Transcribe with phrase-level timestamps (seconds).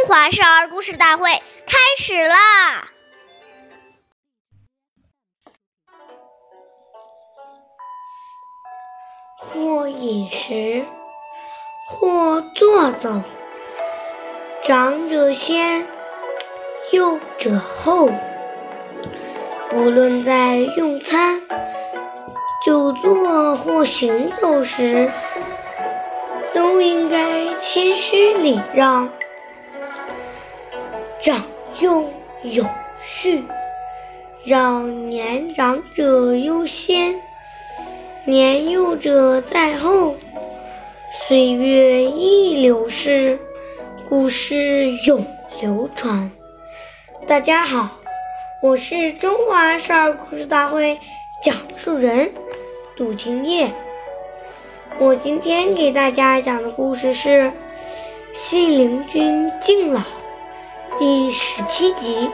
[0.00, 1.28] 中华少儿故事大会
[1.66, 2.88] 开始啦！
[9.36, 10.86] 或饮食，
[11.86, 13.22] 或坐走，
[14.64, 15.86] 长者先，
[16.92, 18.08] 幼者后。
[19.72, 21.42] 无论在用餐、
[22.64, 25.10] 久坐或行走时，
[26.54, 29.12] 都应该谦虚礼让，
[31.22, 31.44] 长
[31.80, 32.08] 幼
[32.42, 32.64] 有
[33.02, 33.44] 序，
[34.42, 37.20] 让年长者优先，
[38.24, 40.16] 年幼者在后。
[41.12, 43.38] 岁月易流逝，
[44.08, 45.26] 故事永
[45.60, 46.30] 流传。
[47.26, 47.98] 大家好。
[48.62, 50.98] 我是中华少儿故事大会
[51.42, 52.32] 讲述人
[52.96, 53.70] 杜金叶。
[54.98, 57.28] 我今天给大家讲的故事是
[58.32, 60.00] 《信陵君敬老》
[61.00, 62.30] 第十七集。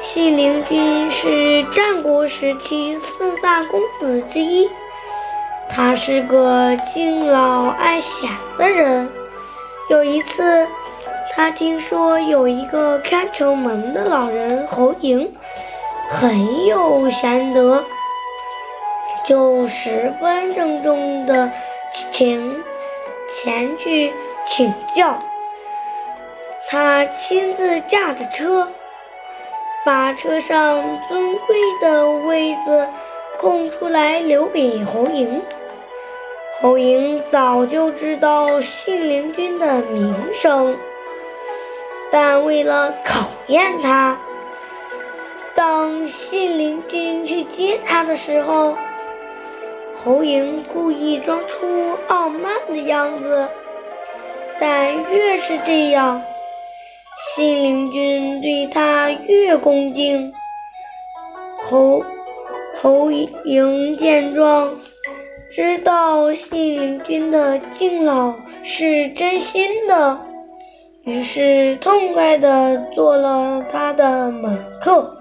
[0.00, 4.70] 信陵君是战国时期四大公子之一，
[5.68, 9.10] 他是个敬老爱贤的人。
[9.90, 10.66] 有一次。
[11.36, 15.28] 他听说有一个看城门的老人侯嬴
[16.08, 17.84] 很有贤德，
[19.26, 21.50] 就十分郑重的
[21.92, 22.56] 请
[23.34, 24.14] 前去
[24.46, 25.18] 请教。
[26.68, 28.68] 他亲自驾着车，
[29.84, 32.88] 把车上尊贵的位子
[33.38, 35.42] 空出来留给侯莹。
[36.60, 40.76] 侯莹早就知道信陵君的名声。
[42.10, 44.16] 但为了考验他，
[45.54, 48.76] 当信陵君去接他的时候，
[49.94, 53.48] 侯莹故意装出傲慢的样子。
[54.60, 56.22] 但越是这样，
[57.34, 60.32] 信陵君对他越恭敬。
[61.58, 62.04] 侯
[62.80, 64.70] 侯嬴见状，
[65.50, 70.16] 知道信陵君的敬老是真心的。
[71.02, 75.18] 于是，痛快地做了他的门客。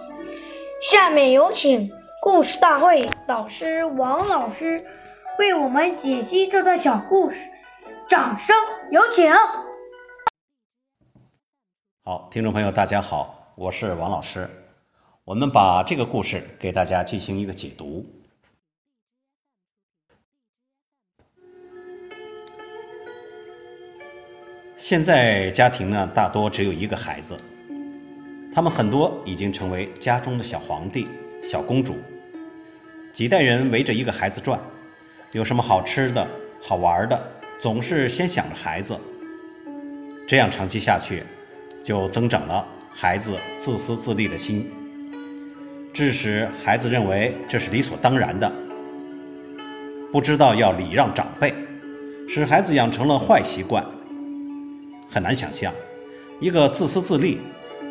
[0.81, 1.89] 下面有请
[2.21, 4.85] 故事大会导师王老师
[5.39, 7.37] 为我们解析这段小故事，
[8.07, 8.55] 掌声
[8.91, 9.33] 有请。
[12.05, 14.45] 好，听众朋友，大家好，我是王老师。
[15.23, 18.05] 我们把这个故事给大家进行一个解读。
[24.75, 27.37] 现在家庭呢，大多只有一个孩子，
[28.53, 31.07] 他们很多已经成为家中的小皇帝、
[31.41, 31.95] 小公主，
[33.13, 34.61] 几代人围着一个孩子转，
[35.31, 36.27] 有什么好吃的、
[36.61, 38.99] 好玩的，总是先想着孩子。
[40.27, 41.23] 这样长期下去，
[41.83, 44.71] 就增长了孩子自私自利的心，
[45.91, 48.51] 致使孩子认为这是理所当然的，
[50.11, 51.53] 不知道要礼让长辈，
[52.27, 53.85] 使孩子养成了坏习惯。
[55.09, 55.73] 很难想象，
[56.39, 57.39] 一个自私自利、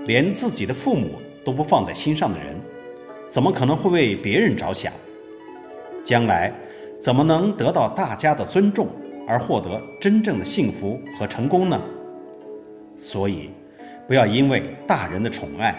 [0.06, 2.58] 连自己的父母都不放在心上的人，
[3.28, 4.92] 怎么可能会为别人着想？
[6.02, 6.52] 将来
[7.00, 8.88] 怎么能得到大家的尊重
[9.28, 11.80] 而获得真正的幸福和成功呢？
[12.96, 13.50] 所以，
[14.12, 15.74] 不要因为大人的宠爱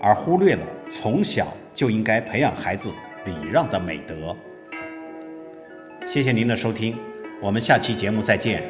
[0.00, 2.90] 而忽略了从小就应该培养孩子
[3.26, 4.34] 礼让的美德。
[6.06, 6.96] 谢谢您的收听，
[7.42, 8.62] 我们下期节目再见。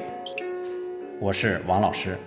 [1.20, 2.18] 我是王老师。